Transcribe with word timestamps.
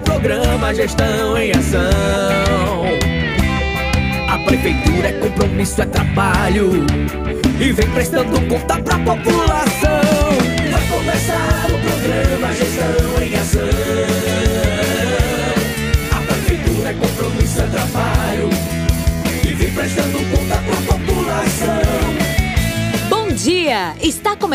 programa 0.00 0.74
Gestão 0.74 1.36
em 1.36 1.52
Ação. 1.52 1.80
A 4.28 4.38
prefeitura 4.38 5.08
é 5.08 5.12
compromisso, 5.12 5.82
é 5.82 5.86
trabalho. 5.86 6.86
E 7.58 7.72
vem 7.72 7.90
prestando 7.90 8.40
conta 8.48 8.80
pra 8.82 8.98
população. 8.98 10.00
Vai 10.70 10.86
começar 10.88 11.66
o 11.66 11.78
programa 11.78 12.25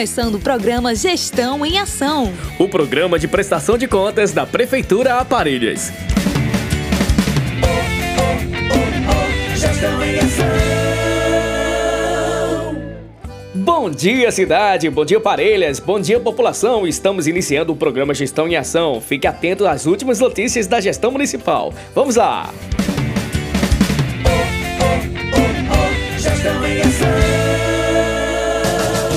começando 0.02 0.33
o 0.33 0.39
programa 0.39 0.95
Gestão 0.95 1.63
em 1.63 1.77
Ação. 1.77 2.33
O 2.57 2.68
programa 2.68 3.20
de 3.20 3.27
prestação 3.27 3.77
de 3.77 3.88
contas 3.88 4.32
da 4.32 4.47
Prefeitura 4.47 5.14
Aparelhas. 5.18 5.93
Bom 13.54 13.92
dia, 13.92 14.32
cidade! 14.32 14.89
Bom 14.89 15.06
dia, 15.06 15.19
Parelhas! 15.19 15.79
Bom 15.79 16.00
dia, 16.00 16.20
população! 16.20 16.87
Estamos 16.87 17.28
iniciando 17.28 17.71
o 17.71 17.75
programa 17.75 18.15
Gestão 18.15 18.47
em 18.47 18.56
Ação. 18.56 19.00
Fique 19.00 19.28
atento 19.28 19.68
às 19.68 19.86
últimas 19.86 20.20
notícias 20.20 20.65
da 20.65 20.81
gestão 20.81 21.11
municipal. 21.11 21.71
Vamos 21.93 22.15
lá! 22.15 22.50
Gestão 22.50 22.90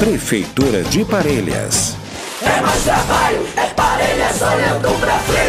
Prefeitura 0.04 0.82
de 0.82 1.02
Parelhas. 1.02 1.96
É 2.42 2.60
mais 2.60 2.82
trabalho, 2.84 3.46
é 3.56 3.64
parelhas 3.68 4.42
olhando 4.42 5.00
pra 5.00 5.18
frente. 5.20 5.43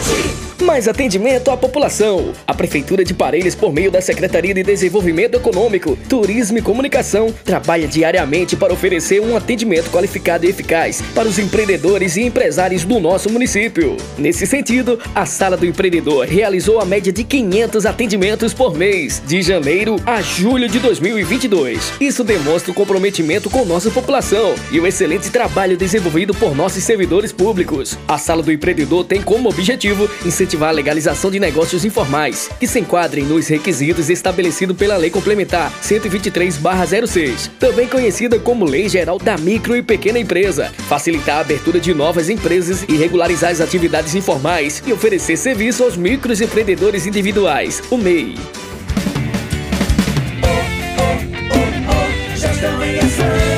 Mais 0.76 0.90
atendimento 0.90 1.50
à 1.52 1.56
população. 1.56 2.34
A 2.46 2.54
Prefeitura 2.54 3.06
de 3.06 3.14
Parelhas, 3.14 3.56
por 3.56 3.72
meio 3.72 3.90
da 3.90 4.02
Secretaria 4.02 4.54
de 4.54 4.62
Desenvolvimento 4.62 5.36
Econômico, 5.36 5.98
Turismo 6.10 6.58
e 6.58 6.62
Comunicação, 6.62 7.34
trabalha 7.46 7.88
diariamente 7.88 8.58
para 8.58 8.74
oferecer 8.74 9.22
um 9.22 9.38
atendimento 9.38 9.90
qualificado 9.90 10.46
e 10.46 10.50
eficaz 10.50 11.02
para 11.14 11.30
os 11.30 11.40
empreendedores 11.40 12.18
e 12.18 12.24
empresários 12.24 12.84
do 12.84 13.00
nosso 13.00 13.30
município. 13.30 13.96
Nesse 14.18 14.46
sentido, 14.46 15.00
a 15.16 15.26
Sala 15.26 15.56
do 15.56 15.66
Empreendedor 15.66 16.26
realizou 16.26 16.82
a 16.82 16.86
média 16.86 17.14
de 17.14 17.24
500 17.24 17.86
atendimentos 17.86 18.54
por 18.54 18.76
mês, 18.76 19.24
de 19.26 19.42
janeiro 19.42 19.96
a 20.06 20.22
julho 20.22 20.68
de 20.68 20.80
2022. 20.80 21.94
Isso 22.02 22.22
demonstra 22.22 22.72
o 22.72 22.76
comprometimento 22.76 23.50
com 23.50 23.64
nossa 23.64 23.90
população 23.90 24.54
e 24.70 24.82
o 24.82 24.86
excelente 24.86 25.30
trabalho 25.30 25.78
desenvolvido 25.78 26.34
por 26.34 26.54
nossos 26.54 26.84
servidores 26.84 27.32
públicos. 27.32 27.98
A 28.06 28.18
Sala 28.18 28.44
do 28.44 28.52
Empreendedor 28.52 29.06
tem 29.06 29.22
como 29.22 29.48
objetivo 29.48 30.10
incentivar 30.26 30.65
a 30.70 30.72
legalização 30.72 31.32
de 31.32 31.40
negócios 31.40 31.86
informais, 31.86 32.50
que 32.60 32.68
se 32.68 32.80
enquadrem 32.80 33.26
nos 33.26 33.48
requisitos 33.48 34.10
estabelecidos 34.10 34.78
pela 34.78 34.98
Lei 34.98 35.10
Complementar 35.10 35.72
123/06, 35.82 37.50
também 37.60 37.88
conhecida 37.88 38.40
como 38.40 38.66
Lei 38.66 38.90
Geral 38.90 39.18
da 39.18 39.38
Micro 39.38 39.76
e 39.76 39.82
Pequena 39.82 40.20
Empresa, 40.20 40.72
facilitar 40.88 41.38
a 41.38 41.42
abertura 41.42 41.80
de 41.80 41.94
novas 41.94 42.30
empresas 42.30 42.84
e 42.88 42.96
regularizar 42.96 43.52
as 43.52 43.62
atividades 43.62 44.16
informais 44.16 44.82
e 44.86 44.94
oferecer 44.94 45.38
serviço 45.38 45.84
aos 45.84 45.96
micros 45.96 46.42
empreendedores 46.42 47.06
individuais, 47.06 47.82
o 47.90 47.98
MEI. 47.98 48.36
Gestão 52.36 52.84
em 52.84 53.00
Ação. 53.00 53.55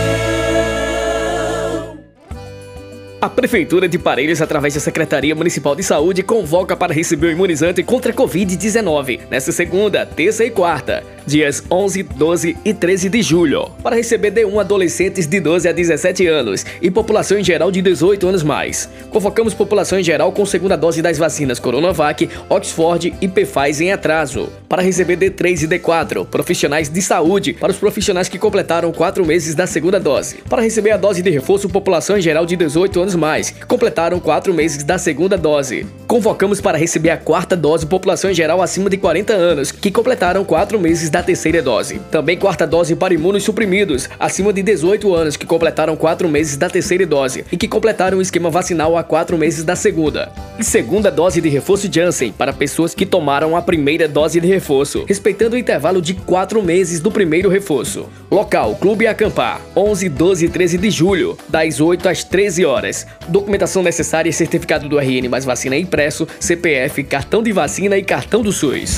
A 3.19 3.27
Prefeitura 3.27 3.89
de 3.89 3.97
Parelhas, 3.97 4.43
através 4.43 4.75
da 4.75 4.79
Secretaria 4.79 5.33
Municipal 5.33 5.75
de 5.75 5.81
Saúde, 5.81 6.21
convoca 6.21 6.77
para 6.77 6.93
receber 6.93 7.25
o 7.25 7.31
imunizante 7.31 7.81
contra 7.81 8.11
a 8.11 8.15
Covid-19 8.15 9.21
nesta 9.27 9.51
segunda, 9.51 10.05
terça 10.05 10.45
e 10.45 10.51
quarta, 10.51 11.03
dias 11.25 11.63
11, 11.69 12.03
12 12.03 12.57
e 12.63 12.73
13 12.75 13.09
de 13.09 13.23
julho, 13.23 13.71
para 13.81 13.95
receber 13.95 14.31
D1 14.31 14.59
adolescentes 14.59 15.25
de 15.25 15.39
12 15.39 15.67
a 15.67 15.71
17 15.71 16.27
anos 16.27 16.63
e 16.79 16.91
população 16.91 17.39
em 17.39 17.43
geral 17.43 17.71
de 17.71 17.81
18 17.81 18.27
anos 18.27 18.43
mais. 18.43 18.87
Convocamos 19.09 19.55
população 19.55 19.99
em 19.99 20.03
geral 20.03 20.31
com 20.31 20.45
segunda 20.45 20.75
dose 20.75 21.01
das 21.01 21.17
vacinas 21.17 21.57
Coronavac, 21.57 22.29
Oxford 22.47 23.15
e 23.19 23.27
Pfizer 23.27 23.87
em 23.87 23.91
atraso, 23.91 24.47
para 24.69 24.83
receber 24.83 25.17
D3 25.17 25.63
e 25.63 25.67
D4, 25.67 26.23
profissionais 26.27 26.87
de 26.87 27.01
saúde, 27.01 27.53
para 27.53 27.71
os 27.71 27.77
profissionais 27.77 28.29
que 28.29 28.37
completaram 28.37 28.91
4 28.91 29.25
meses 29.25 29.55
da 29.55 29.65
segunda 29.65 29.99
dose, 29.99 30.37
para 30.47 30.61
receber 30.61 30.91
a 30.91 30.97
dose 30.97 31.23
de 31.23 31.31
reforço 31.31 31.67
população 31.67 32.15
em 32.15 32.21
geral 32.21 32.45
de 32.45 32.55
18 32.55 33.01
anos 33.01 33.06
mais, 33.15 33.49
que 33.49 33.65
completaram 33.65 34.19
4 34.19 34.53
meses 34.53 34.83
da 34.83 34.97
segunda 34.97 35.37
dose. 35.37 35.85
Convocamos 36.07 36.61
para 36.61 36.77
receber 36.77 37.09
a 37.09 37.17
quarta 37.17 37.55
dose 37.55 37.85
população 37.85 38.31
em 38.31 38.33
geral 38.33 38.61
acima 38.61 38.89
de 38.89 38.97
40 38.97 39.33
anos, 39.33 39.71
que 39.71 39.91
completaram 39.91 40.45
4 40.45 40.79
meses 40.79 41.09
da 41.09 41.21
terceira 41.21 41.61
dose. 41.61 41.99
Também 42.09 42.37
quarta 42.37 42.65
dose 42.65 42.95
para 42.95 43.13
imunos 43.13 43.43
suprimidos, 43.43 44.09
acima 44.17 44.53
de 44.53 44.63
18 44.63 45.13
anos, 45.13 45.35
que 45.35 45.45
completaram 45.45 45.95
4 45.95 46.29
meses 46.29 46.55
da 46.55 46.69
terceira 46.69 47.05
dose 47.05 47.45
e 47.51 47.57
que 47.57 47.67
completaram 47.67 48.17
o 48.17 48.21
esquema 48.21 48.49
vacinal 48.49 48.97
há 48.97 49.03
4 49.03 49.37
meses 49.37 49.63
da 49.63 49.75
segunda. 49.75 50.31
E 50.57 50.63
segunda 50.63 51.11
dose 51.11 51.41
de 51.41 51.49
reforço 51.49 51.91
Janssen 51.91 52.31
para 52.31 52.53
pessoas 52.53 52.95
que 52.95 53.05
tomaram 53.05 53.55
a 53.55 53.61
primeira 53.61 54.07
dose 54.07 54.39
de 54.39 54.47
reforço, 54.47 55.03
respeitando 55.07 55.55
o 55.55 55.59
intervalo 55.59 56.01
de 56.01 56.13
4 56.13 56.63
meses 56.63 56.99
do 56.99 57.11
primeiro 57.11 57.49
reforço. 57.49 58.07
Local: 58.31 58.75
Clube 58.75 59.07
Acampar, 59.07 59.61
11, 59.75 60.09
12 60.09 60.45
e 60.45 60.49
13 60.49 60.77
de 60.77 60.89
julho, 60.89 61.37
das 61.49 61.79
8 61.79 62.09
às 62.09 62.23
13 62.23 62.65
horas. 62.65 62.96
Documentação 63.27 63.83
necessária: 63.83 64.31
certificado 64.31 64.87
do 64.87 64.97
RN 64.97 65.27
mais 65.29 65.45
vacina 65.45 65.75
impresso, 65.75 66.27
CPF, 66.39 67.03
cartão 67.03 67.43
de 67.43 67.51
vacina 67.51 67.97
e 67.97 68.03
cartão 68.03 68.41
do 68.41 68.51
SUS. 68.51 68.97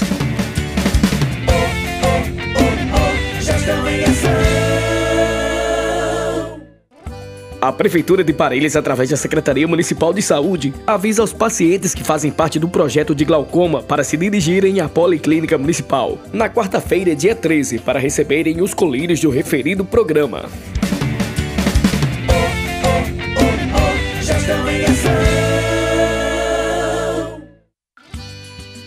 A 7.62 7.74
Prefeitura 7.74 8.24
de 8.24 8.32
Parelhas, 8.32 8.78
através 8.78 9.10
da 9.10 9.18
Secretaria 9.18 9.68
Municipal 9.68 10.14
de 10.14 10.22
Saúde, 10.22 10.74
avisa 10.88 11.22
aos 11.22 11.34
pacientes 11.34 11.94
que 11.94 12.06
fazem 12.06 12.32
parte 12.32 12.58
do 12.58 12.70
projeto 12.70 13.14
de 13.14 13.26
glaucoma 13.26 13.84
para 13.84 14.02
se 14.02 14.16
dirigirem 14.16 14.80
à 14.80 14.88
Policlínica 14.88 15.58
Municipal 15.58 16.18
na 16.32 16.50
quarta-feira, 16.50 17.14
dia 17.14 17.36
13, 17.36 17.80
para 17.80 18.00
receberem 18.00 18.62
os 18.62 18.74
colírios 18.74 19.20
do 19.20 19.30
referido 19.30 19.84
programa. 19.84 20.46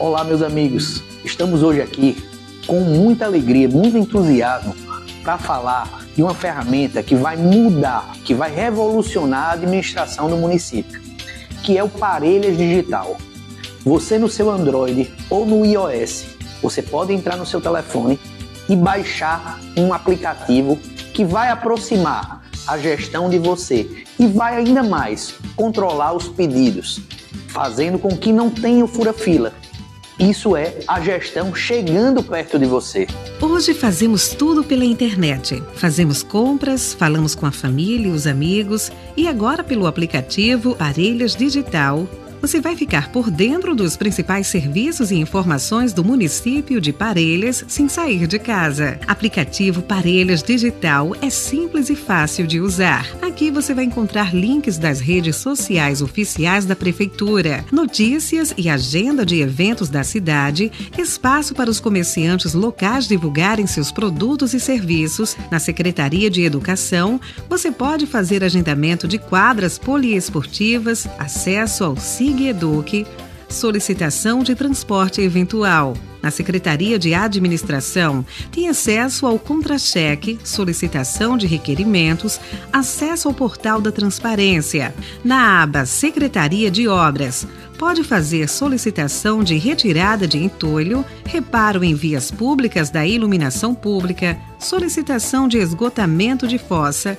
Olá, 0.03 0.25
meus 0.25 0.43
amigos. 0.43 1.01
Estamos 1.25 1.63
hoje 1.63 1.81
aqui 1.81 2.17
com 2.67 2.81
muita 2.81 3.25
alegria, 3.25 3.69
muito 3.69 3.97
entusiasmo 3.97 4.75
para 5.23 5.39
falar 5.39 6.05
de 6.17 6.25
uma 6.25 6.35
ferramenta 6.35 7.05
que 7.05 7.15
vai 7.15 7.37
mudar, 7.37 8.13
que 8.25 8.35
vai 8.35 8.53
revolucionar 8.53 9.51
a 9.51 9.53
administração 9.53 10.29
do 10.29 10.37
município, 10.37 11.01
que 11.63 11.79
é 11.79 11.85
o 11.85 11.89
Parelhas 11.89 12.57
Digital. 12.57 13.17
Você 13.85 14.19
no 14.19 14.29
seu 14.29 14.51
Android 14.51 15.09
ou 15.31 15.47
no 15.47 15.65
iOS, 15.65 16.35
você 16.61 16.83
pode 16.83 17.13
entrar 17.13 17.37
no 17.37 17.47
seu 17.47 17.61
telefone 17.61 18.19
e 18.69 18.75
baixar 18.75 19.61
um 19.77 19.95
aplicativo 19.95 20.77
que 21.15 21.25
vai 21.25 21.49
aproximar 21.49 22.43
a 22.67 22.77
gestão 22.77 23.31
de 23.31 23.39
você 23.39 24.05
e 24.19 24.27
vai 24.27 24.57
ainda 24.57 24.83
mais 24.83 25.33
controlar 25.55 26.13
os 26.13 26.27
pedidos, 26.27 27.01
fazendo 27.47 28.01
com 28.01 28.17
que 28.17 28.33
não 28.33 28.51
tenha 28.51 28.85
o 28.85 28.89
fura-fila. 28.89 29.62
Isso 30.23 30.57
é 30.57 30.73
a 30.87 31.01
gestão 31.01 31.53
chegando 31.53 32.23
perto 32.23 32.57
de 32.57 32.65
você. 32.65 33.09
Hoje 33.41 33.75
fazemos 33.75 34.29
tudo 34.29 34.63
pela 34.63 34.85
internet. 34.85 35.61
Fazemos 35.75 36.23
compras, 36.23 36.95
falamos 36.95 37.35
com 37.35 37.45
a 37.45 37.51
família 37.51 38.07
e 38.07 38.13
os 38.13 38.25
amigos 38.25 38.93
e 39.17 39.27
agora 39.27 39.65
pelo 39.65 39.85
aplicativo 39.85 40.77
Parelhas 40.77 41.35
Digital. 41.35 42.07
Você 42.43 42.61
vai 42.61 42.75
ficar 42.75 43.13
por 43.13 43.31
dentro 43.31 43.73
dos 43.73 43.97
principais 43.97 44.49
serviços 44.49 45.13
e 45.13 45.15
informações 45.15 45.93
do 45.93 46.03
município 46.03 46.81
de 46.81 46.93
Parelhas 46.93 47.65
sem 47.69 47.89
sair 47.89 48.27
de 48.27 48.37
casa. 48.37 48.99
Aplicativo 49.07 49.81
Parelhas 49.81 50.43
Digital 50.43 51.15
é 51.23 51.31
simples 51.31 51.89
e 51.89 51.95
fácil 51.95 52.45
de 52.45 52.59
usar. 52.59 53.07
Aqui 53.23 53.49
você 53.49 53.73
vai 53.73 53.85
encontrar 53.85 54.35
links 54.35 54.77
das 54.77 54.99
redes 54.99 55.37
sociais 55.37 56.03
oficiais 56.03 56.65
da 56.65 56.75
prefeitura, 56.75 57.65
notícias 57.71 58.53
e 58.59 58.69
agenda 58.69 59.25
de 59.25 59.41
eventos 59.41 59.89
da 59.89 60.03
cidade, 60.03 60.73
espaço 60.99 61.55
para 61.55 61.71
os 61.71 61.79
comerciantes 61.79 62.55
locais 62.55 63.07
divulgarem 63.07 63.69
seus 63.69 63.93
produtos 63.93 64.53
e 64.53 64.59
serviços. 64.59 65.37
Na 65.49 65.61
Secretaria 65.61 66.29
de 66.29 66.43
Educação, 66.43 67.21
você 67.49 67.71
pode 67.71 68.05
fazer 68.05 68.43
agendamento 68.43 69.07
de 69.07 69.17
quadras 69.17 69.79
poliesportivas, 69.79 71.07
acesso 71.21 71.85
ao 71.85 71.97
Eduque, 72.41 73.07
solicitação 73.49 74.43
de 74.43 74.55
transporte 74.55 75.21
eventual. 75.21 75.95
Na 76.23 76.31
Secretaria 76.31 76.99
de 76.99 77.15
Administração, 77.15 78.25
tem 78.53 78.69
acesso 78.69 79.27
ao 79.27 79.39
contra-cheque, 79.39 80.39
solicitação 80.45 81.37
de 81.37 81.49
requerimentos, 81.49 82.41
acesso 82.73 83.27
ao 83.27 83.35
portal 83.35 83.81
da 83.81 83.91
transparência. 83.91 84.95
Na 85.25 85.63
aba 85.63 85.85
Secretaria 85.85 86.71
de 86.71 86.87
Obras, 86.87 87.47
pode 87.77 88.05
fazer 88.05 88.49
solicitação 88.49 89.43
de 89.43 89.57
retirada 89.57 90.27
de 90.27 90.39
entulho, 90.39 91.05
reparo 91.27 91.83
em 91.83 91.95
vias 91.95 92.31
públicas 92.31 92.89
da 92.89 93.05
iluminação 93.05 93.75
pública, 93.75 94.39
solicitação 94.61 95.49
de 95.49 95.59
esgotamento 95.59 96.47
de 96.47 96.59
fossa, 96.59 97.19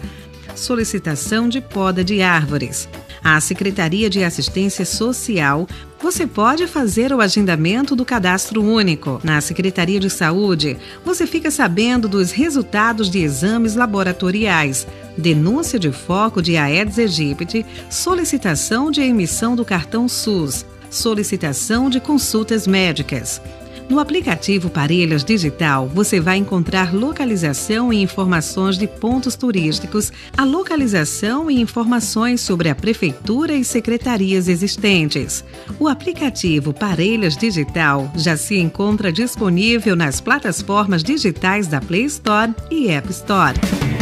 solicitação 0.56 1.50
de 1.50 1.60
poda 1.60 2.04
de 2.06 2.22
árvores. 2.22 2.88
A 3.24 3.40
Secretaria 3.40 4.10
de 4.10 4.22
Assistência 4.22 4.84
Social, 4.86 5.66
você 6.02 6.28
pode 6.28 6.68
fazer 6.68 7.14
o 7.14 7.22
agendamento 7.22 7.96
do 7.96 8.04
cadastro 8.04 8.62
único. 8.62 9.22
Na 9.24 9.40
Secretaria 9.40 9.98
de 9.98 10.10
Saúde, 10.10 10.78
você 11.06 11.26
fica 11.26 11.50
sabendo 11.50 12.10
dos 12.10 12.32
resultados 12.32 13.10
de 13.10 13.20
exames 13.20 13.76
laboratoriais, 13.76 14.86
denúncia 15.18 15.80
de 15.80 15.90
foco 15.90 16.42
de 16.42 16.58
Aedes 16.58 17.00
aegypti, 17.00 17.66
solicitação 17.90 18.92
de 18.92 19.02
emissão 19.02 19.56
do 19.56 19.64
cartão 19.64 20.10
SUS, 20.10 20.66
solicitação 20.90 21.90
de 21.90 22.02
consultas 22.02 22.68
médicas. 22.68 23.42
No 23.90 24.00
aplicativo 24.00 24.70
Parelhas 24.70 25.24
Digital, 25.24 25.88
você 25.88 26.20
vai 26.20 26.38
encontrar 26.38 26.94
localização 26.94 27.92
e 27.92 28.02
informações 28.02 28.78
de 28.78 28.88
pontos 28.88 29.36
turísticos, 29.36 30.12
a 30.38 30.44
localização 30.44 31.52
e 31.52 31.60
informações 31.60 32.42
sobre 32.42 32.70
a 32.70 32.76
prefeitura 32.76 33.54
e 33.54 33.64
secretarias 33.64 34.48
existentes. 34.48 35.44
O 35.80 35.88
aplicativo 35.88 36.74
Parelhas 36.74 37.36
Digital 37.36 38.12
já 38.16 38.38
se 38.38 38.58
encontra 38.58 39.12
disponível 39.12 39.96
nas 39.96 40.22
plataformas 40.22 41.04
digitais 41.04 41.68
da 41.68 41.82
Play 41.82 42.06
Store 42.06 42.54
e 42.72 42.90
App 42.90 43.10
Store. 43.12 43.93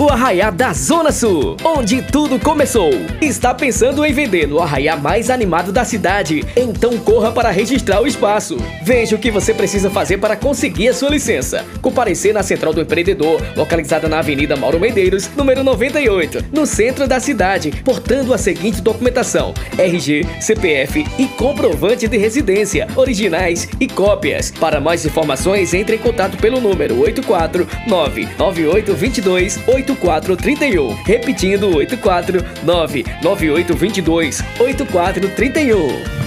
O 0.00 0.10
Arraiá 0.10 0.50
da 0.50 0.72
Zona 0.72 1.12
Sul, 1.12 1.56
onde 1.62 2.02
tudo 2.02 2.36
começou. 2.40 2.90
Está 3.22 3.54
pensando 3.54 4.04
em 4.04 4.12
vender 4.12 4.48
no 4.48 4.58
Arraiá 4.58 4.96
mais 4.96 5.30
animado 5.30 5.70
da 5.70 5.84
cidade? 5.84 6.44
Então 6.56 6.98
corra 6.98 7.30
para 7.30 7.50
registrar 7.50 8.02
o 8.02 8.06
espaço. 8.06 8.56
Veja 8.82 9.14
o 9.14 9.18
que 9.20 9.30
você 9.30 9.54
precisa 9.54 9.88
fazer 9.88 10.18
para 10.18 10.34
conseguir 10.34 10.88
a 10.88 10.94
sua 10.94 11.10
licença. 11.10 11.64
Comparecer 11.80 12.34
na 12.34 12.42
Central 12.42 12.74
do 12.74 12.80
Empreendedor, 12.80 13.40
localizada 13.54 14.08
na 14.08 14.18
Avenida 14.18 14.56
Mauro 14.56 14.80
Medeiros, 14.80 15.30
número 15.36 15.62
98, 15.62 16.46
no 16.52 16.66
centro 16.66 17.06
da 17.06 17.20
cidade, 17.20 17.70
portando 17.84 18.34
a 18.34 18.38
seguinte 18.38 18.82
documentação: 18.82 19.54
RG, 19.78 20.26
CPF 20.40 21.06
e 21.16 21.26
comprovante 21.26 22.08
de 22.08 22.16
residência, 22.16 22.88
originais 22.96 23.68
e 23.78 23.86
cópias. 23.86 24.50
Para 24.50 24.80
mais 24.80 25.06
informações, 25.06 25.72
entre 25.72 25.94
em 25.94 26.00
contato 26.00 26.36
pelo 26.38 26.60
número 26.60 26.98
849 27.00 28.28
9822 28.36 29.67
8431. 29.68 30.96
Repetindo 31.04 31.68
849 31.80 33.04
9822 33.22 34.42
8431. 34.58 36.17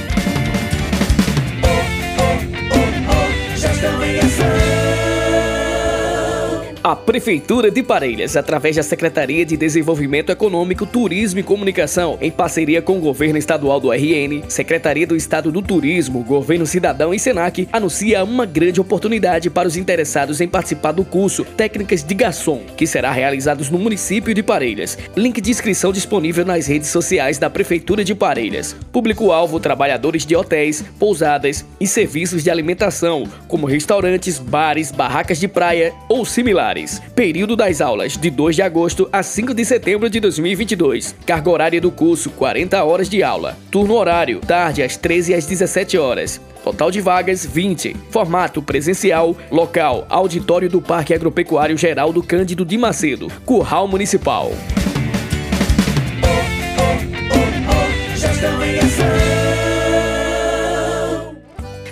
A 6.83 6.95
Prefeitura 6.95 7.69
de 7.69 7.83
Parelhas, 7.83 8.35
através 8.35 8.75
da 8.75 8.81
Secretaria 8.81 9.45
de 9.45 9.55
Desenvolvimento 9.55 10.31
Econômico, 10.31 10.83
Turismo 10.83 11.39
e 11.39 11.43
Comunicação, 11.43 12.17
em 12.19 12.31
parceria 12.31 12.81
com 12.81 12.97
o 12.97 12.99
Governo 12.99 13.37
Estadual 13.37 13.79
do 13.79 13.91
RN, 13.91 14.41
Secretaria 14.49 15.05
do 15.05 15.15
Estado 15.15 15.51
do 15.51 15.61
Turismo, 15.61 16.23
Governo 16.23 16.65
Cidadão 16.65 17.13
e 17.13 17.19
Senac, 17.19 17.69
anuncia 17.71 18.23
uma 18.23 18.47
grande 18.47 18.81
oportunidade 18.81 19.47
para 19.47 19.67
os 19.67 19.77
interessados 19.77 20.41
em 20.41 20.47
participar 20.47 20.91
do 20.91 21.05
curso 21.05 21.45
Técnicas 21.45 22.03
de 22.03 22.15
Garçom, 22.15 22.63
que 22.75 22.87
será 22.87 23.11
realizado 23.11 23.63
no 23.69 23.77
município 23.77 24.33
de 24.33 24.41
Parelhas. 24.41 24.97
Link 25.15 25.39
de 25.39 25.51
inscrição 25.51 25.93
disponível 25.93 26.43
nas 26.43 26.65
redes 26.65 26.89
sociais 26.89 27.37
da 27.37 27.47
Prefeitura 27.47 28.03
de 28.03 28.15
Parelhas. 28.15 28.75
Público-alvo: 28.91 29.59
trabalhadores 29.59 30.25
de 30.25 30.35
hotéis, 30.35 30.83
pousadas 30.97 31.63
e 31.79 31.85
serviços 31.85 32.43
de 32.43 32.49
alimentação, 32.49 33.25
como 33.47 33.67
restaurantes, 33.67 34.39
bares, 34.39 34.91
barracas 34.91 35.39
de 35.39 35.47
praia 35.47 35.93
ou 36.09 36.25
similares. 36.25 36.70
Período 37.15 37.55
das 37.55 37.81
aulas, 37.81 38.17
de 38.17 38.29
2 38.29 38.55
de 38.55 38.61
agosto 38.61 39.09
a 39.11 39.21
5 39.21 39.53
de 39.53 39.65
setembro 39.65 40.09
de 40.09 40.19
2022. 40.19 41.15
Carga 41.25 41.49
horária 41.49 41.81
do 41.81 41.91
curso, 41.91 42.29
40 42.31 42.83
horas 42.83 43.09
de 43.09 43.23
aula. 43.23 43.57
Turno 43.69 43.95
horário, 43.95 44.39
tarde 44.39 44.81
às 44.81 44.95
13 44.95 45.33
às 45.33 45.45
17 45.45 45.97
horas. 45.97 46.39
Total 46.63 46.91
de 46.91 47.01
vagas 47.01 47.45
20. 47.45 47.95
Formato 48.09 48.61
presencial. 48.61 49.35
Local: 49.51 50.05
Auditório 50.09 50.69
do 50.69 50.81
Parque 50.81 51.13
Agropecuário 51.13 51.77
Geral 51.77 52.13
do 52.13 52.21
Cândido 52.21 52.63
de 52.63 52.77
Macedo. 52.77 53.27
Curral 53.45 53.87
Municipal. 53.87 54.51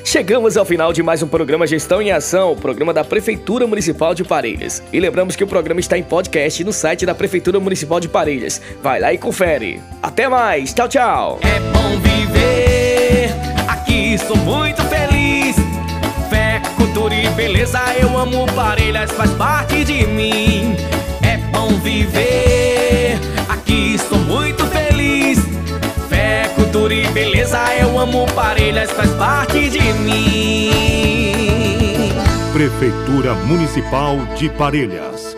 Chegamos 0.10 0.58
ao 0.58 0.66
final 0.66 0.92
de 0.92 1.04
mais 1.04 1.22
um 1.22 1.28
programa 1.28 1.68
Gestão 1.68 2.02
em 2.02 2.12
Ação, 2.12 2.56
programa 2.56 2.92
da 2.92 3.04
Prefeitura 3.04 3.68
Municipal 3.68 4.16
de 4.16 4.24
Parelhas. 4.24 4.82
E 4.92 5.00
lembramos 5.00 5.36
que 5.36 5.44
o 5.44 5.48
programa 5.48 5.80
está 5.80 6.00
em 6.00 6.02
podcast 6.02 6.64
no 6.64 6.74
site 6.74 7.06
da 7.06 7.14
Prefeitura 7.14 7.60
Municipal 7.60 8.00
de 8.00 8.10
Parelhas. 8.10 8.60
Vai 8.82 9.00
lá 9.00 9.14
e 9.14 9.20
confere. 9.20 9.80
Até 10.02 10.28
mais, 10.28 10.74
tchau, 10.74 10.90
tchau. 10.90 11.40
É 11.44 11.60
bom 11.72 12.00
viver, 12.00 13.30
aqui 13.68 14.18
sou 14.18 14.36
muito 14.38 14.82
feliz. 14.86 15.56
Fé, 16.28 16.60
cultura 16.76 17.14
e 17.14 17.30
beleza, 17.30 17.80
eu 18.02 18.18
amo 18.18 18.48
Parelhas, 18.56 19.12
faz 19.12 19.30
parte 19.34 19.84
de 19.84 20.08
mim. 20.08 20.76
É 21.22 21.38
bom 21.52 21.68
viver, 21.84 22.29
Parelhas, 28.34 28.92
faz 28.92 29.10
parte 29.12 29.70
de 29.70 29.94
mim. 29.94 30.72
Prefeitura 32.54 33.34
Municipal 33.34 34.18
de 34.38 34.50
Parelhas 34.50 35.29